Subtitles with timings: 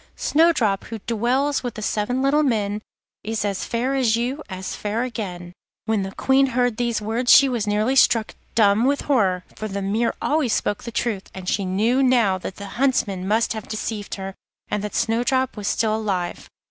[0.15, 2.81] Snowdrop, who dwells with the seven little men,
[3.23, 5.53] Is as fair as you, as fair again.'
[5.85, 9.83] When the Queen heard these words she was nearly struck dumb with horror, for the
[9.83, 14.15] mirror always spoke the truth, and she knew now that the Huntsman must have deceived
[14.15, 14.33] her,
[14.69, 16.49] and that Snowdrop was still alive.